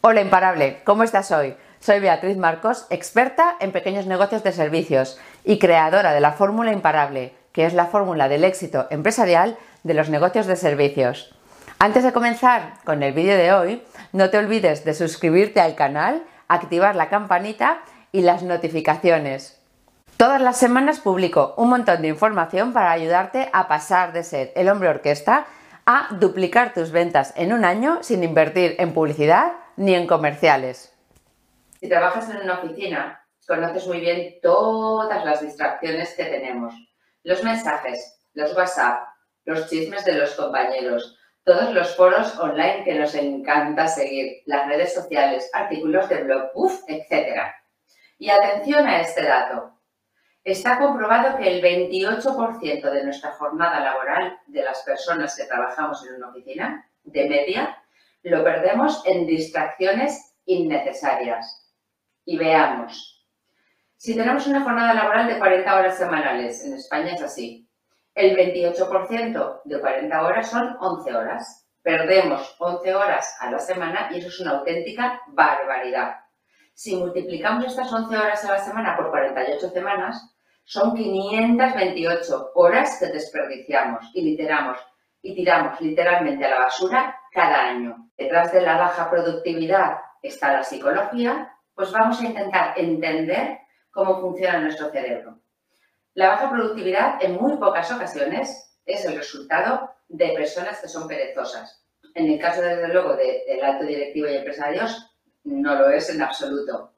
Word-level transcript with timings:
Hola 0.00 0.20
imparable, 0.20 0.80
¿cómo 0.84 1.02
estás 1.02 1.32
hoy? 1.32 1.56
Soy 1.80 1.98
Beatriz 1.98 2.36
Marcos, 2.36 2.86
experta 2.88 3.56
en 3.58 3.72
pequeños 3.72 4.06
negocios 4.06 4.44
de 4.44 4.52
servicios 4.52 5.18
y 5.44 5.58
creadora 5.58 6.12
de 6.12 6.20
la 6.20 6.30
fórmula 6.30 6.70
imparable, 6.70 7.34
que 7.50 7.66
es 7.66 7.74
la 7.74 7.86
fórmula 7.86 8.28
del 8.28 8.44
éxito 8.44 8.86
empresarial 8.90 9.58
de 9.82 9.94
los 9.94 10.08
negocios 10.08 10.46
de 10.46 10.54
servicios. 10.54 11.34
Antes 11.80 12.04
de 12.04 12.12
comenzar 12.12 12.74
con 12.84 13.02
el 13.02 13.12
vídeo 13.12 13.36
de 13.36 13.52
hoy, 13.52 13.82
no 14.12 14.30
te 14.30 14.38
olvides 14.38 14.84
de 14.84 14.94
suscribirte 14.94 15.60
al 15.60 15.74
canal, 15.74 16.22
activar 16.46 16.94
la 16.94 17.08
campanita 17.08 17.80
y 18.12 18.20
las 18.20 18.44
notificaciones. 18.44 19.60
Todas 20.16 20.40
las 20.40 20.58
semanas 20.58 21.00
publico 21.00 21.54
un 21.56 21.70
montón 21.70 22.02
de 22.02 22.08
información 22.08 22.72
para 22.72 22.92
ayudarte 22.92 23.50
a 23.52 23.66
pasar 23.66 24.12
de 24.12 24.22
ser 24.22 24.52
el 24.54 24.68
hombre 24.68 24.90
orquesta 24.90 25.46
a 25.86 26.06
duplicar 26.20 26.72
tus 26.72 26.92
ventas 26.92 27.32
en 27.34 27.52
un 27.52 27.64
año 27.64 27.98
sin 28.02 28.22
invertir 28.22 28.76
en 28.78 28.92
publicidad 28.92 29.54
ni 29.78 29.94
en 29.94 30.06
comerciales. 30.06 30.92
Si 31.80 31.88
trabajas 31.88 32.28
en 32.30 32.42
una 32.42 32.58
oficina, 32.58 33.24
conoces 33.46 33.86
muy 33.86 34.00
bien 34.00 34.40
todas 34.42 35.24
las 35.24 35.40
distracciones 35.40 36.14
que 36.14 36.24
tenemos. 36.24 36.74
Los 37.22 37.44
mensajes, 37.44 38.20
los 38.34 38.54
WhatsApp, 38.56 39.06
los 39.44 39.70
chismes 39.70 40.04
de 40.04 40.14
los 40.14 40.34
compañeros, 40.34 41.16
todos 41.44 41.72
los 41.72 41.94
foros 41.94 42.36
online 42.40 42.82
que 42.84 42.94
nos 42.94 43.14
encanta 43.14 43.86
seguir, 43.86 44.42
las 44.46 44.66
redes 44.66 44.92
sociales, 44.92 45.48
artículos 45.54 46.08
de 46.08 46.24
blog, 46.24 46.50
uff, 46.54 46.82
etc. 46.88 47.40
Y 48.18 48.30
atención 48.30 48.84
a 48.86 49.00
este 49.00 49.22
dato. 49.22 49.78
Está 50.42 50.78
comprobado 50.78 51.38
que 51.38 51.48
el 51.48 51.62
28% 51.62 52.90
de 52.90 53.04
nuestra 53.04 53.30
jornada 53.32 53.78
laboral 53.80 54.40
de 54.46 54.64
las 54.64 54.82
personas 54.82 55.36
que 55.36 55.44
trabajamos 55.44 56.04
en 56.04 56.16
una 56.16 56.30
oficina, 56.30 56.90
de 57.04 57.28
media, 57.28 57.80
lo 58.28 58.44
perdemos 58.44 59.02
en 59.06 59.26
distracciones 59.26 60.34
innecesarias. 60.44 61.64
Y 62.24 62.36
veamos. 62.36 63.26
Si 63.96 64.14
tenemos 64.14 64.46
una 64.46 64.62
jornada 64.62 64.94
laboral 64.94 65.26
de 65.26 65.38
40 65.38 65.76
horas 65.76 65.98
semanales, 65.98 66.64
en 66.64 66.74
España 66.74 67.14
es 67.14 67.22
así, 67.22 67.68
el 68.14 68.36
28% 68.36 69.60
de 69.64 69.80
40 69.80 70.22
horas 70.22 70.50
son 70.50 70.76
11 70.80 71.14
horas. 71.14 71.66
Perdemos 71.82 72.56
11 72.58 72.94
horas 72.94 73.36
a 73.40 73.50
la 73.50 73.58
semana 73.58 74.08
y 74.10 74.18
eso 74.18 74.28
es 74.28 74.40
una 74.40 74.58
auténtica 74.58 75.22
barbaridad. 75.28 76.16
Si 76.74 76.96
multiplicamos 76.96 77.66
estas 77.66 77.92
11 77.92 78.16
horas 78.16 78.44
a 78.44 78.52
la 78.52 78.58
semana 78.58 78.96
por 78.96 79.10
48 79.10 79.70
semanas, 79.70 80.34
son 80.64 80.94
528 80.94 82.50
horas 82.54 82.98
que 83.00 83.06
desperdiciamos 83.06 84.10
y 84.14 84.22
literamos 84.22 84.78
y 85.22 85.34
tiramos 85.34 85.80
literalmente 85.80 86.44
a 86.44 86.50
la 86.50 86.58
basura 86.60 87.20
cada 87.32 87.68
año. 87.68 88.10
Detrás 88.16 88.52
de 88.52 88.62
la 88.62 88.76
baja 88.76 89.10
productividad 89.10 89.98
está 90.22 90.52
la 90.52 90.64
psicología, 90.64 91.54
pues 91.74 91.92
vamos 91.92 92.20
a 92.20 92.24
intentar 92.24 92.78
entender 92.78 93.58
cómo 93.90 94.20
funciona 94.20 94.58
nuestro 94.58 94.90
cerebro. 94.90 95.38
La 96.14 96.28
baja 96.28 96.50
productividad 96.50 97.22
en 97.22 97.36
muy 97.36 97.56
pocas 97.56 97.92
ocasiones 97.92 98.76
es 98.84 99.04
el 99.04 99.16
resultado 99.16 99.90
de 100.08 100.30
personas 100.30 100.80
que 100.80 100.88
son 100.88 101.06
perezosas. 101.06 101.84
En 102.14 102.26
el 102.30 102.40
caso, 102.40 102.62
desde 102.62 102.88
luego, 102.88 103.14
del 103.14 103.62
alto 103.62 103.84
directivo 103.84 104.28
y 104.28 104.36
empresarios, 104.36 105.14
no 105.44 105.74
lo 105.76 105.90
es 105.90 106.10
en 106.10 106.22
absoluto. 106.22 106.94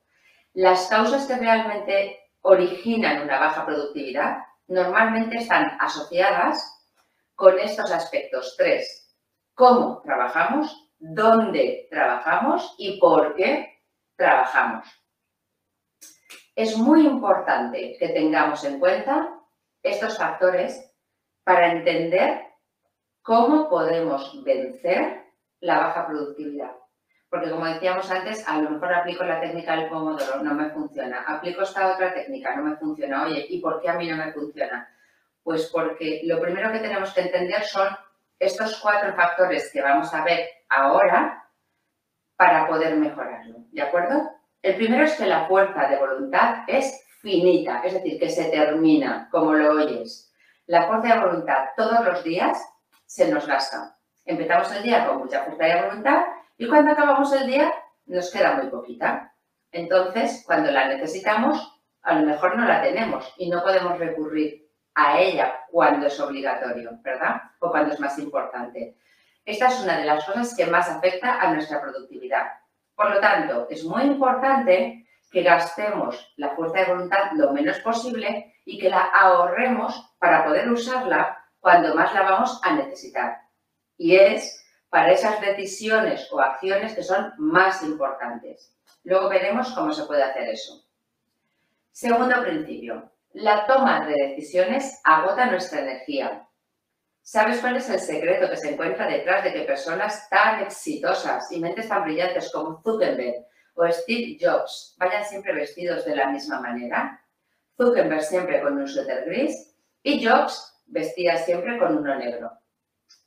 Las 0.54 0.88
causas 0.88 1.26
que 1.26 1.36
realmente 1.36 2.20
originan 2.42 3.22
una 3.22 3.38
baja 3.38 3.66
productividad 3.66 4.38
normalmente 4.68 5.36
están 5.36 5.76
asociadas 5.80 6.79
con 7.40 7.58
estos 7.58 7.90
aspectos. 7.90 8.54
Tres, 8.58 9.16
cómo 9.54 10.02
trabajamos, 10.02 10.92
dónde 10.98 11.88
trabajamos 11.90 12.74
y 12.76 13.00
por 13.00 13.34
qué 13.34 13.80
trabajamos. 14.14 14.86
Es 16.54 16.76
muy 16.76 17.06
importante 17.06 17.96
que 17.98 18.10
tengamos 18.10 18.62
en 18.64 18.78
cuenta 18.78 19.40
estos 19.82 20.18
factores 20.18 20.94
para 21.42 21.72
entender 21.72 22.42
cómo 23.22 23.70
podemos 23.70 24.44
vencer 24.44 25.24
la 25.60 25.78
baja 25.78 26.06
productividad. 26.06 26.76
Porque 27.30 27.50
como 27.50 27.64
decíamos 27.64 28.10
antes, 28.10 28.46
a 28.46 28.60
lo 28.60 28.68
mejor 28.68 28.92
aplico 28.92 29.24
la 29.24 29.40
técnica 29.40 29.76
del 29.76 29.88
pomodoro, 29.88 30.42
no 30.42 30.52
me 30.52 30.68
funciona. 30.68 31.22
Aplico 31.22 31.62
esta 31.62 31.94
otra 31.94 32.12
técnica, 32.12 32.54
no 32.54 32.64
me 32.64 32.76
funciona. 32.76 33.24
Oye, 33.24 33.46
¿y 33.48 33.62
por 33.62 33.80
qué 33.80 33.88
a 33.88 33.94
mí 33.94 34.06
no 34.06 34.16
me 34.16 34.30
funciona? 34.30 34.94
Pues 35.42 35.70
porque 35.72 36.20
lo 36.24 36.40
primero 36.40 36.72
que 36.72 36.78
tenemos 36.78 37.12
que 37.12 37.22
entender 37.22 37.62
son 37.64 37.88
estos 38.38 38.78
cuatro 38.80 39.14
factores 39.14 39.70
que 39.72 39.82
vamos 39.82 40.12
a 40.14 40.24
ver 40.24 40.48
ahora 40.68 41.48
para 42.36 42.66
poder 42.66 42.96
mejorarlo. 42.96 43.58
¿De 43.70 43.82
acuerdo? 43.82 44.30
El 44.62 44.76
primero 44.76 45.04
es 45.04 45.14
que 45.14 45.26
la 45.26 45.46
fuerza 45.46 45.88
de 45.88 45.98
voluntad 45.98 46.64
es 46.66 47.06
finita, 47.20 47.82
es 47.82 47.94
decir, 47.94 48.18
que 48.18 48.30
se 48.30 48.50
termina, 48.50 49.28
como 49.30 49.52
lo 49.52 49.72
oyes. 49.72 50.32
La 50.66 50.86
fuerza 50.86 51.14
de 51.14 51.20
voluntad 51.20 51.68
todos 51.76 52.04
los 52.04 52.24
días 52.24 52.58
se 53.06 53.30
nos 53.30 53.46
gasta. 53.46 53.98
Empezamos 54.24 54.72
el 54.72 54.82
día 54.82 55.06
con 55.06 55.18
mucha 55.18 55.44
fuerza 55.44 55.64
de 55.64 55.82
voluntad 55.82 56.24
y 56.56 56.68
cuando 56.68 56.92
acabamos 56.92 57.32
el 57.32 57.46
día 57.46 57.72
nos 58.06 58.30
queda 58.30 58.54
muy 58.54 58.68
poquita. 58.70 59.34
Entonces, 59.72 60.42
cuando 60.46 60.70
la 60.70 60.88
necesitamos, 60.88 61.82
a 62.02 62.14
lo 62.14 62.26
mejor 62.26 62.56
no 62.56 62.66
la 62.66 62.82
tenemos 62.82 63.34
y 63.36 63.50
no 63.50 63.62
podemos 63.62 63.98
recurrir 63.98 64.69
a 65.00 65.18
ella 65.18 65.64
cuando 65.70 66.06
es 66.06 66.20
obligatorio, 66.20 66.90
¿verdad? 67.02 67.40
O 67.60 67.70
cuando 67.70 67.94
es 67.94 68.00
más 68.00 68.18
importante. 68.18 68.98
Esta 69.44 69.68
es 69.68 69.80
una 69.80 69.96
de 69.96 70.04
las 70.04 70.24
cosas 70.24 70.54
que 70.54 70.66
más 70.66 70.90
afecta 70.90 71.40
a 71.40 71.54
nuestra 71.54 71.80
productividad. 71.80 72.46
Por 72.94 73.14
lo 73.14 73.20
tanto, 73.20 73.66
es 73.70 73.82
muy 73.84 74.02
importante 74.02 75.06
que 75.30 75.42
gastemos 75.42 76.34
la 76.36 76.50
fuerza 76.50 76.80
de 76.80 76.92
voluntad 76.92 77.32
lo 77.32 77.52
menos 77.52 77.78
posible 77.78 78.56
y 78.66 78.78
que 78.78 78.90
la 78.90 79.04
ahorremos 79.04 80.14
para 80.18 80.44
poder 80.44 80.70
usarla 80.70 81.46
cuando 81.60 81.94
más 81.94 82.12
la 82.12 82.22
vamos 82.22 82.60
a 82.62 82.74
necesitar. 82.74 83.38
Y 83.96 84.16
es 84.16 84.62
para 84.90 85.12
esas 85.12 85.40
decisiones 85.40 86.30
o 86.30 86.40
acciones 86.40 86.94
que 86.94 87.02
son 87.02 87.32
más 87.38 87.82
importantes. 87.82 88.76
Luego 89.04 89.30
veremos 89.30 89.70
cómo 89.72 89.92
se 89.92 90.04
puede 90.04 90.22
hacer 90.22 90.48
eso. 90.48 90.84
Segundo 91.90 92.42
principio, 92.42 93.10
la 93.32 93.66
toma 93.66 94.06
de 94.06 94.14
decisiones 94.28 95.00
agota 95.04 95.46
nuestra 95.46 95.80
energía. 95.80 96.46
¿Sabes 97.22 97.60
cuál 97.60 97.76
es 97.76 97.88
el 97.90 98.00
secreto 98.00 98.50
que 98.50 98.56
se 98.56 98.72
encuentra 98.72 99.06
detrás 99.06 99.44
de 99.44 99.52
que 99.52 99.60
personas 99.62 100.28
tan 100.28 100.60
exitosas 100.60 101.50
y 101.52 101.60
mentes 101.60 101.88
tan 101.88 102.04
brillantes 102.04 102.50
como 102.52 102.82
Zuckerberg 102.82 103.46
o 103.74 103.86
Steve 103.90 104.36
Jobs 104.40 104.96
vayan 104.98 105.24
siempre 105.24 105.54
vestidos 105.54 106.04
de 106.04 106.16
la 106.16 106.30
misma 106.30 106.60
manera? 106.60 107.24
Zuckerberg 107.76 108.22
siempre 108.22 108.60
con 108.60 108.78
un 108.78 108.88
suéter 108.88 109.24
gris 109.26 109.74
y 110.02 110.26
Jobs 110.26 110.82
vestía 110.86 111.36
siempre 111.36 111.78
con 111.78 111.98
uno 111.98 112.16
negro 112.16 112.60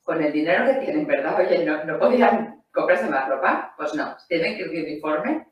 con 0.03 0.21
el 0.21 0.31
dinero 0.31 0.65
que 0.65 0.85
tienen, 0.85 1.07
¿verdad? 1.07 1.39
Oye, 1.39 1.65
¿no, 1.65 1.97
podían 1.97 2.63
comprarse 2.71 3.09
más 3.09 3.27
ropa? 3.27 3.73
Pues 3.77 3.93
no, 3.95 4.15
tienen 4.27 4.57
que 4.57 4.63
ir 4.63 4.85
uniforme. 4.85 5.42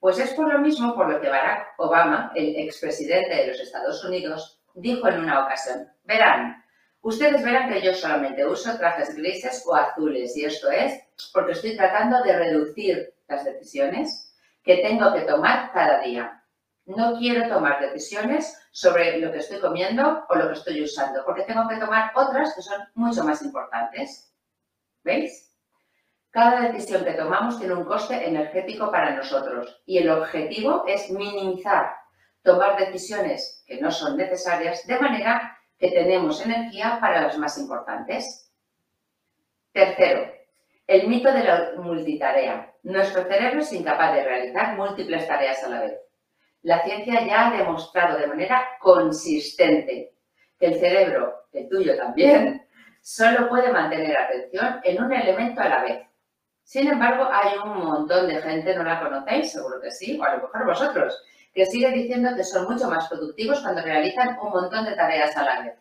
Pues 0.00 0.18
es 0.18 0.32
por 0.32 0.50
lo 0.50 0.58
mismo 0.60 0.94
por 0.94 1.10
lo 1.10 1.20
que 1.20 1.28
Barack 1.28 1.74
Obama, 1.76 2.32
el 2.34 2.56
expresidente 2.56 3.36
de 3.36 3.48
los 3.48 3.60
Estados 3.60 4.02
Unidos, 4.02 4.62
dijo 4.74 5.06
en 5.08 5.20
una 5.20 5.44
ocasión, 5.44 5.88
verán, 6.04 6.64
ustedes 7.02 7.44
verán 7.44 7.68
que 7.68 7.82
yo 7.82 7.92
solamente 7.92 8.46
uso 8.46 8.78
trajes 8.78 9.14
grises 9.14 9.62
o 9.66 9.74
azules 9.74 10.34
y 10.38 10.46
esto 10.46 10.70
es 10.70 10.98
porque 11.34 11.52
estoy 11.52 11.76
tratando 11.76 12.22
de 12.22 12.36
reducir 12.36 13.14
las 13.28 13.44
decisiones 13.44 14.34
que 14.62 14.78
tengo 14.78 15.12
que 15.12 15.20
tomar 15.20 15.70
cada 15.72 16.00
día. 16.00 16.44
No 16.86 17.18
quiero 17.18 17.46
tomar 17.48 17.78
decisiones 17.80 18.58
sobre 18.72 19.18
lo 19.18 19.30
que 19.30 19.38
estoy 19.38 19.60
comiendo 19.60 20.24
o 20.30 20.34
lo 20.34 20.46
que 20.48 20.54
estoy 20.54 20.82
usando, 20.82 21.22
porque 21.26 21.42
tengo 21.42 21.68
que 21.68 21.76
tomar 21.76 22.10
otras 22.14 22.54
que 22.54 22.62
son 22.62 22.80
mucho 22.94 23.22
más 23.22 23.42
importantes. 23.42 24.32
¿Veis? 25.04 25.49
Cada 26.30 26.60
decisión 26.68 27.04
que 27.04 27.14
tomamos 27.14 27.58
tiene 27.58 27.74
un 27.74 27.84
coste 27.84 28.26
energético 28.26 28.90
para 28.90 29.16
nosotros 29.16 29.82
y 29.84 29.98
el 29.98 30.10
objetivo 30.10 30.84
es 30.86 31.10
minimizar, 31.10 31.92
tomar 32.42 32.78
decisiones 32.78 33.64
que 33.66 33.80
no 33.80 33.90
son 33.90 34.16
necesarias 34.16 34.86
de 34.86 34.98
manera 35.00 35.58
que 35.76 35.90
tenemos 35.90 36.44
energía 36.44 36.98
para 37.00 37.22
las 37.22 37.36
más 37.36 37.58
importantes. 37.58 38.52
Tercero, 39.72 40.32
el 40.86 41.08
mito 41.08 41.32
de 41.32 41.42
la 41.42 41.72
multitarea. 41.78 42.74
Nuestro 42.82 43.24
cerebro 43.24 43.60
es 43.60 43.72
incapaz 43.72 44.14
de 44.14 44.22
realizar 44.22 44.76
múltiples 44.76 45.26
tareas 45.26 45.62
a 45.64 45.68
la 45.68 45.80
vez. 45.80 46.00
La 46.62 46.82
ciencia 46.84 47.26
ya 47.26 47.48
ha 47.48 47.56
demostrado 47.56 48.18
de 48.18 48.26
manera 48.26 48.68
consistente 48.78 50.12
que 50.58 50.66
el 50.66 50.78
cerebro, 50.78 51.46
el 51.52 51.68
tuyo 51.68 51.96
también, 51.96 52.66
solo 53.00 53.48
puede 53.48 53.72
mantener 53.72 54.16
atención 54.16 54.80
en 54.84 55.02
un 55.02 55.12
elemento 55.12 55.60
a 55.60 55.68
la 55.68 55.82
vez. 55.82 56.09
Sin 56.70 56.86
embargo, 56.86 57.28
hay 57.32 57.58
un 57.58 57.78
montón 57.84 58.28
de 58.28 58.40
gente, 58.40 58.76
no 58.76 58.84
la 58.84 59.00
conocéis, 59.00 59.50
seguro 59.50 59.80
que 59.80 59.90
sí, 59.90 60.16
o 60.16 60.22
a 60.22 60.36
lo 60.36 60.42
mejor 60.42 60.66
vosotros, 60.66 61.20
que 61.52 61.66
sigue 61.66 61.90
diciendo 61.90 62.30
que 62.36 62.44
son 62.44 62.70
mucho 62.70 62.88
más 62.88 63.08
productivos 63.08 63.58
cuando 63.58 63.82
realizan 63.82 64.38
un 64.40 64.50
montón 64.50 64.84
de 64.84 64.94
tareas 64.94 65.36
a 65.36 65.42
la 65.42 65.62
vez. 65.62 65.74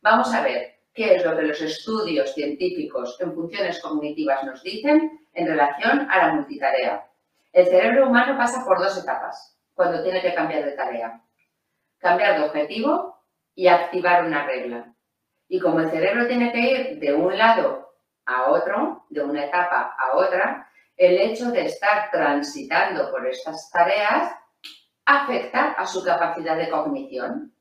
Vamos 0.00 0.32
a 0.32 0.40
ver 0.40 0.76
qué 0.94 1.16
es 1.16 1.24
lo 1.26 1.36
que 1.36 1.42
los 1.42 1.60
estudios 1.60 2.32
científicos 2.32 3.18
en 3.20 3.34
funciones 3.34 3.78
cognitivas 3.82 4.42
nos 4.44 4.62
dicen 4.62 5.20
en 5.34 5.46
relación 5.46 6.10
a 6.10 6.26
la 6.26 6.32
multitarea. 6.32 7.06
El 7.52 7.66
cerebro 7.66 8.08
humano 8.08 8.34
pasa 8.38 8.64
por 8.64 8.78
dos 8.78 8.96
etapas 8.96 9.58
cuando 9.74 10.02
tiene 10.02 10.22
que 10.22 10.32
cambiar 10.32 10.64
de 10.64 10.72
tarea. 10.72 11.20
Cambiar 11.98 12.40
de 12.40 12.46
objetivo 12.46 13.18
y 13.54 13.66
activar 13.66 14.24
una 14.24 14.46
regla. 14.46 14.94
Y 15.46 15.60
como 15.60 15.80
el 15.80 15.90
cerebro 15.90 16.26
tiene 16.26 16.50
que 16.52 16.58
ir 16.58 17.00
de 17.00 17.12
un 17.12 17.36
lado 17.36 17.91
a 18.26 18.50
otro, 18.50 19.04
de 19.10 19.22
una 19.22 19.44
etapa 19.44 19.94
a 19.98 20.16
otra, 20.16 20.68
el 20.96 21.18
hecho 21.18 21.50
de 21.50 21.66
estar 21.66 22.10
transitando 22.10 23.10
por 23.10 23.26
estas 23.26 23.70
tareas 23.70 24.34
afecta 25.04 25.72
a 25.72 25.86
su 25.86 26.04
capacidad 26.04 26.56
de 26.56 26.70
cognición. 26.70 27.54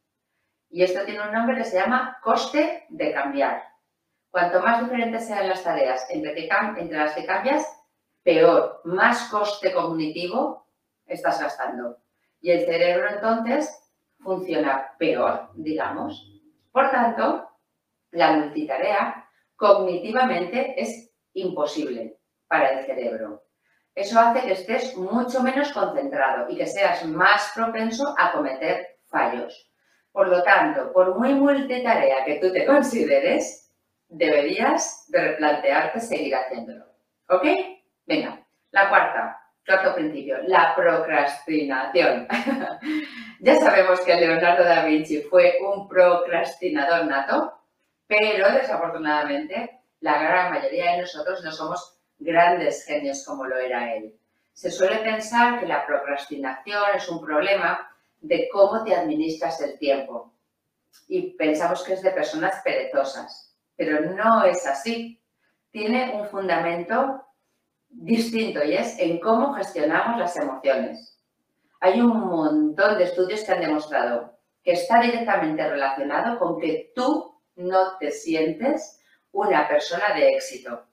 Y 0.70 0.84
esto 0.84 1.04
tiene 1.06 1.22
un 1.22 1.34
nombre 1.34 1.58
que 1.58 1.66
se 1.66 1.78
llama 1.78 2.18
coste 2.24 2.86
de 2.90 3.12
cambiar. 3.14 3.64
Cuanto 4.30 4.62
más 4.62 4.82
diferentes 4.82 5.28
sean 5.28 5.50
las 5.50 5.64
tareas 5.64 6.06
entre, 6.10 6.48
entre 6.78 6.98
las 6.98 7.14
que 7.14 7.26
cambias, 7.26 7.66
peor, 8.24 8.82
más 8.86 9.30
coste 9.30 9.74
cognitivo 9.74 10.68
estás 11.06 11.42
gastando. 11.42 11.98
Y 12.40 12.52
el 12.52 12.66
cerebro 12.66 13.10
entonces 13.10 13.78
funciona 14.20 14.96
peor, 14.98 15.50
digamos. 15.56 16.32
Por 16.72 16.90
tanto, 16.92 17.50
la 18.12 18.34
multitarea 18.34 19.21
cognitivamente 19.62 20.74
es 20.82 21.14
imposible 21.34 22.18
para 22.48 22.72
el 22.72 22.86
cerebro. 22.88 23.44
Eso 23.94 24.20
hace 24.20 24.42
que 24.42 24.54
estés 24.54 24.98
mucho 24.98 25.44
menos 25.44 25.72
concentrado 25.72 26.50
y 26.50 26.58
que 26.58 26.66
seas 26.66 27.06
más 27.06 27.52
propenso 27.54 28.16
a 28.18 28.32
cometer 28.32 28.98
fallos. 29.06 29.72
Por 30.12 30.30
lo 30.30 30.42
tanto, 30.42 30.92
por 30.92 31.16
muy 31.20 31.36
multitarea 31.36 32.26
que 32.26 32.40
tú 32.40 32.52
te 32.52 32.66
consideres, 32.66 33.72
deberías 34.08 35.06
de 35.10 35.22
replantearte 35.22 36.00
seguir 36.00 36.36
haciéndolo. 36.36 36.86
¿Ok? 37.30 37.46
Venga, 38.08 38.44
la 38.72 38.90
cuarta, 38.90 39.42
cuarto 39.64 39.94
principio, 39.94 40.40
la 40.48 40.74
procrastinación. 40.76 42.28
ya 43.42 43.56
sabemos 43.58 44.02
que 44.02 44.16
Leonardo 44.16 44.64
da 44.64 44.86
Vinci 44.86 45.22
fue 45.22 45.60
un 45.62 45.88
procrastinador 45.88 47.06
nato, 47.06 47.61
pero 48.12 48.52
desafortunadamente 48.52 49.84
la 50.02 50.22
gran 50.22 50.52
mayoría 50.52 50.92
de 50.92 51.02
nosotros 51.04 51.42
no 51.46 51.52
somos 51.54 51.98
grandes 52.20 52.84
genios 52.84 53.24
como 53.26 53.46
lo 53.46 53.58
era 53.58 53.96
él. 53.96 54.20
Se 54.52 54.70
suele 54.70 54.98
pensar 54.98 55.62
que 55.62 55.66
la 55.66 55.86
procrastinación 55.86 56.84
es 56.94 57.08
un 57.08 57.22
problema 57.22 57.90
de 58.20 58.50
cómo 58.52 58.84
te 58.84 58.94
administras 58.94 59.62
el 59.62 59.80
tiempo 59.80 60.34
y 61.08 61.38
pensamos 61.38 61.84
que 61.84 61.94
es 61.94 62.02
de 62.02 62.12
personas 62.12 62.62
perezosas, 62.66 63.56
pero 63.78 64.02
no 64.14 64.44
es 64.44 64.68
así. 64.68 65.24
Tiene 65.72 66.14
un 66.14 66.28
fundamento 66.28 67.26
distinto 67.88 68.62
y 68.62 68.76
es 68.76 69.00
en 69.00 69.22
cómo 69.22 69.54
gestionamos 69.54 70.20
las 70.20 70.36
emociones. 70.36 71.18
Hay 71.80 72.02
un 72.02 72.28
montón 72.28 72.98
de 72.98 73.06
estudios 73.06 73.42
que 73.46 73.54
han 73.54 73.62
demostrado 73.62 74.38
que 74.62 74.74
está 74.74 75.00
directamente 75.00 75.66
relacionado 75.66 76.38
con 76.38 76.60
que 76.60 76.92
tú 76.94 77.31
no 77.56 77.98
te 77.98 78.12
sientes 78.12 79.02
una 79.32 79.68
persona 79.68 80.14
de 80.14 80.30
éxito. 80.30 80.86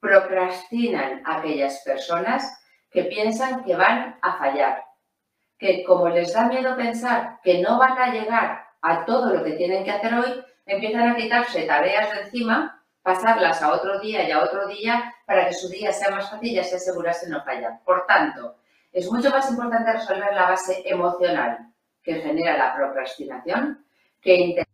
Procrastinan 0.00 1.22
aquellas 1.24 1.82
personas 1.84 2.60
que 2.90 3.04
piensan 3.04 3.64
que 3.64 3.76
van 3.76 4.18
a 4.22 4.38
fallar, 4.38 4.84
que 5.58 5.84
como 5.84 6.08
les 6.08 6.32
da 6.32 6.44
miedo 6.48 6.76
pensar 6.76 7.38
que 7.42 7.60
no 7.60 7.78
van 7.78 7.98
a 7.98 8.12
llegar 8.12 8.64
a 8.82 9.04
todo 9.04 9.34
lo 9.34 9.44
que 9.44 9.52
tienen 9.52 9.84
que 9.84 9.90
hacer 9.90 10.14
hoy, 10.14 10.44
empiezan 10.66 11.08
a 11.08 11.16
quitarse 11.16 11.62
tareas 11.62 12.12
de 12.12 12.22
encima, 12.22 12.82
pasarlas 13.02 13.62
a 13.62 13.72
otro 13.72 14.00
día 14.00 14.26
y 14.26 14.32
a 14.32 14.42
otro 14.42 14.66
día 14.66 15.14
para 15.26 15.46
que 15.46 15.52
su 15.52 15.68
día 15.68 15.92
sea 15.92 16.10
más 16.10 16.30
fácil 16.30 16.50
y 16.50 16.58
así 16.58 16.74
asegurarse 16.74 17.28
no 17.28 17.42
fallar. 17.44 17.80
Por 17.84 18.06
tanto, 18.06 18.56
es 18.92 19.10
mucho 19.10 19.30
más 19.30 19.48
importante 19.50 19.92
resolver 19.92 20.34
la 20.34 20.50
base 20.50 20.82
emocional 20.84 21.72
que 22.02 22.14
genera 22.14 22.56
la 22.56 22.74
procrastinación 22.74 23.84
que 24.20 24.64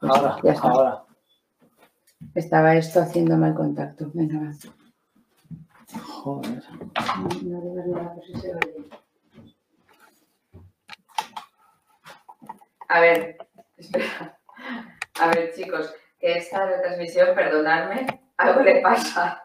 Ahora, 0.00 0.36
ya 0.42 0.52
está. 0.52 0.68
ahora. 0.68 1.04
Estaba 2.34 2.74
esto 2.74 3.00
haciendo 3.00 3.36
mal 3.36 3.54
contacto. 3.54 4.10
Venga, 4.14 4.40
va. 4.40 4.52
Joder. 6.00 6.62
No, 6.70 7.28
no 7.42 7.60
digas 7.60 7.86
nada, 7.86 8.14
pues 8.14 8.40
se 8.40 8.54
oye. 8.54 8.88
A 12.88 13.00
ver, 13.00 13.36
espera. 13.76 14.38
A 15.20 15.28
ver, 15.28 15.52
chicos, 15.54 15.94
que 16.18 16.38
esta 16.38 16.66
retransmisión, 16.66 17.34
perdonadme, 17.34 18.06
algo 18.36 18.60
le 18.60 18.80
pasa. 18.80 19.42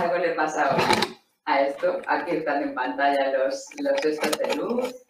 Algo 0.00 0.16
le 0.18 0.34
pasa 0.34 0.76
a 1.44 1.60
esto. 1.60 2.00
Aquí 2.06 2.32
están 2.32 2.62
en 2.62 2.74
pantalla 2.74 3.32
los, 3.38 3.66
los 3.80 4.04
estos 4.04 4.38
de 4.38 4.54
luz 4.56 5.06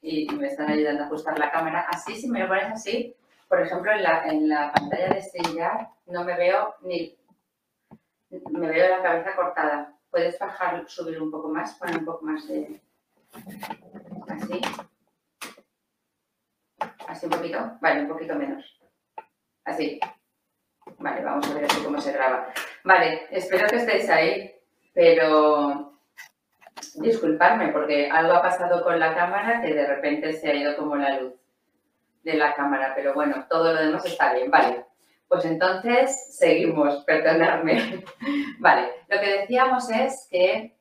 y 0.00 0.26
me 0.34 0.48
están 0.48 0.70
ayudando 0.70 1.04
a 1.04 1.06
ajustar 1.06 1.38
la 1.38 1.50
cámara. 1.50 1.86
Así, 1.90 2.16
si 2.16 2.28
me 2.28 2.40
lo 2.40 2.48
pones 2.48 2.72
así, 2.72 3.14
por 3.48 3.62
ejemplo, 3.62 3.90
en 3.92 4.02
la, 4.02 4.22
en 4.26 4.48
la 4.48 4.72
pantalla 4.72 5.14
de 5.14 5.22
StreamYard 5.22 5.88
no 6.06 6.24
me 6.24 6.36
veo 6.36 6.74
ni... 6.82 7.16
Me 8.50 8.68
veo 8.68 8.96
la 8.96 9.02
cabeza 9.02 9.34
cortada. 9.34 9.94
¿Puedes 10.10 10.38
bajar, 10.38 10.84
subir 10.86 11.20
un 11.20 11.30
poco 11.30 11.48
más? 11.48 11.74
Poner 11.74 11.98
un 11.98 12.04
poco 12.04 12.24
más 12.26 12.46
de... 12.46 12.80
Así. 14.28 14.60
Así 17.06 17.26
un 17.26 17.32
poquito. 17.32 17.78
Vale, 17.80 18.02
un 18.02 18.08
poquito 18.08 18.34
menos. 18.34 18.80
Así. 19.64 19.98
Vale, 20.98 21.24
vamos 21.24 21.50
a 21.50 21.54
ver 21.54 21.64
así 21.64 21.82
cómo 21.82 22.00
se 22.00 22.12
graba. 22.12 22.52
Vale, 22.84 23.28
espero 23.30 23.66
que 23.66 23.76
estéis 23.76 24.10
ahí, 24.10 24.54
pero 24.92 26.00
disculparme 26.96 27.68
porque 27.68 28.10
algo 28.10 28.34
ha 28.34 28.42
pasado 28.42 28.82
con 28.84 28.98
la 28.98 29.14
cámara 29.14 29.62
que 29.62 29.74
de 29.74 29.86
repente 29.86 30.32
se 30.32 30.50
ha 30.50 30.54
ido 30.54 30.76
como 30.76 30.96
la 30.96 31.18
luz 31.18 31.34
de 32.28 32.38
la 32.38 32.54
cámara, 32.54 32.92
pero 32.94 33.14
bueno, 33.14 33.46
todo 33.48 33.72
lo 33.72 33.80
demás 33.80 34.04
está 34.04 34.34
bien, 34.34 34.50
vale. 34.50 34.84
Pues 35.26 35.44
entonces 35.46 36.36
seguimos, 36.36 37.04
perdonadme. 37.04 38.04
vale, 38.58 38.90
lo 39.08 39.18
que 39.18 39.40
decíamos 39.40 39.90
es 39.90 40.28
que 40.30 40.76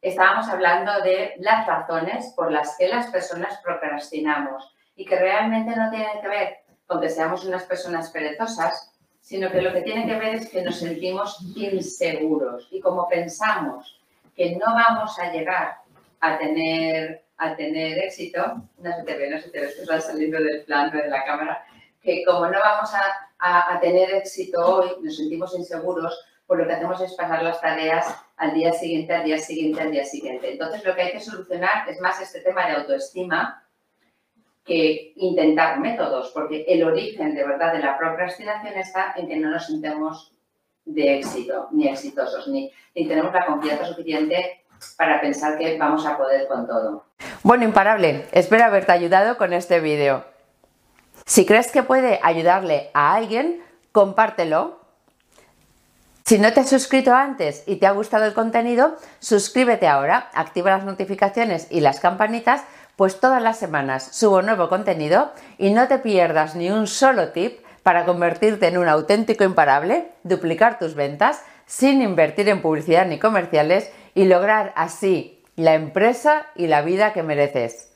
estábamos 0.00 0.48
hablando 0.48 1.00
de 1.02 1.34
las 1.38 1.66
razones 1.66 2.32
por 2.36 2.52
las 2.52 2.76
que 2.76 2.86
las 2.86 3.08
personas 3.08 3.58
procrastinamos 3.62 4.72
y 4.94 5.04
que 5.04 5.18
realmente 5.18 5.74
no 5.74 5.90
tienen 5.90 6.20
que 6.20 6.28
ver 6.28 6.56
con 6.86 7.00
que 7.00 7.10
seamos 7.10 7.44
unas 7.44 7.64
personas 7.64 8.10
perezosas, 8.10 8.94
sino 9.20 9.50
que 9.50 9.60
lo 9.60 9.72
que 9.72 9.82
tiene 9.82 10.06
que 10.06 10.16
ver 10.16 10.36
es 10.36 10.48
que 10.48 10.62
nos 10.62 10.78
sentimos 10.78 11.40
inseguros 11.56 12.68
y 12.70 12.80
como 12.80 13.08
pensamos 13.08 14.00
que 14.36 14.54
no 14.56 14.66
vamos 14.66 15.18
a 15.18 15.32
llegar 15.32 15.78
a 16.20 16.38
tener, 16.38 17.24
a 17.36 17.56
tener 17.56 17.98
éxito, 17.98 18.40
no 18.78 18.96
se 18.96 19.02
te 19.04 19.16
ve, 19.16 19.30
no 19.30 19.40
se 19.40 19.50
te 19.50 19.60
ve, 19.60 19.68
va 19.90 20.00
saliendo 20.00 20.38
del 20.38 20.64
plano 20.64 21.00
de 21.00 21.08
la 21.08 21.24
cámara, 21.24 21.64
que 22.02 22.24
como 22.24 22.46
no 22.46 22.58
vamos 22.58 22.90
a, 22.94 23.74
a 23.74 23.80
tener 23.80 24.10
éxito 24.14 24.60
hoy, 24.60 24.90
nos 25.02 25.16
sentimos 25.16 25.56
inseguros, 25.56 26.18
pues 26.46 26.60
lo 26.60 26.66
que 26.66 26.72
hacemos 26.72 27.00
es 27.00 27.12
pasar 27.14 27.42
las 27.42 27.60
tareas 27.60 28.06
al 28.38 28.54
día 28.54 28.72
siguiente, 28.72 29.12
al 29.12 29.24
día 29.24 29.38
siguiente, 29.38 29.80
al 29.82 29.90
día 29.90 30.04
siguiente. 30.04 30.52
Entonces, 30.52 30.84
lo 30.84 30.94
que 30.94 31.02
hay 31.02 31.12
que 31.12 31.20
solucionar 31.20 31.88
es 31.88 32.00
más 32.00 32.20
este 32.20 32.40
tema 32.40 32.66
de 32.66 32.76
autoestima 32.76 33.68
que 34.64 35.12
intentar 35.16 35.80
métodos, 35.80 36.30
porque 36.32 36.64
el 36.68 36.84
origen 36.84 37.34
de 37.34 37.46
verdad 37.46 37.72
de 37.72 37.80
la 37.80 37.98
procrastinación 37.98 38.74
está 38.76 39.14
en 39.16 39.28
que 39.28 39.36
no 39.36 39.50
nos 39.50 39.66
sintamos 39.66 40.34
de 40.84 41.18
éxito, 41.18 41.68
ni 41.72 41.88
exitosos, 41.88 42.48
ni, 42.48 42.72
ni 42.94 43.06
tenemos 43.06 43.32
la 43.32 43.46
confianza 43.46 43.86
suficiente 43.86 44.57
para 44.96 45.20
pensar 45.20 45.58
que 45.58 45.76
vamos 45.78 46.06
a 46.06 46.16
poder 46.16 46.46
con 46.48 46.66
todo. 46.66 47.04
Bueno, 47.42 47.64
imparable, 47.64 48.26
espero 48.32 48.64
haberte 48.64 48.92
ayudado 48.92 49.36
con 49.36 49.52
este 49.52 49.80
vídeo. 49.80 50.24
Si 51.26 51.44
crees 51.44 51.70
que 51.70 51.82
puede 51.82 52.20
ayudarle 52.22 52.90
a 52.94 53.14
alguien, 53.14 53.62
compártelo. 53.92 54.80
Si 56.24 56.38
no 56.38 56.52
te 56.52 56.60
has 56.60 56.68
suscrito 56.68 57.14
antes 57.14 57.64
y 57.66 57.76
te 57.76 57.86
ha 57.86 57.92
gustado 57.92 58.24
el 58.24 58.34
contenido, 58.34 58.96
suscríbete 59.18 59.88
ahora, 59.88 60.30
activa 60.34 60.70
las 60.70 60.84
notificaciones 60.84 61.66
y 61.70 61.80
las 61.80 62.00
campanitas 62.00 62.62
pues 62.96 63.20
todas 63.20 63.40
las 63.40 63.56
semanas 63.56 64.08
subo 64.10 64.42
nuevo 64.42 64.68
contenido 64.68 65.30
y 65.56 65.70
no 65.70 65.86
te 65.86 65.98
pierdas 65.98 66.56
ni 66.56 66.70
un 66.70 66.88
solo 66.88 67.28
tip 67.28 67.60
para 67.84 68.04
convertirte 68.04 68.66
en 68.66 68.76
un 68.76 68.88
auténtico 68.88 69.44
imparable, 69.44 70.10
duplicar 70.24 70.80
tus 70.80 70.94
ventas 70.94 71.42
sin 71.64 72.02
invertir 72.02 72.48
en 72.48 72.60
publicidad 72.60 73.06
ni 73.06 73.20
comerciales 73.20 73.92
y 74.18 74.24
lograr 74.24 74.72
así 74.74 75.44
la 75.54 75.74
empresa 75.74 76.48
y 76.56 76.66
la 76.66 76.82
vida 76.82 77.12
que 77.12 77.22
mereces. 77.22 77.87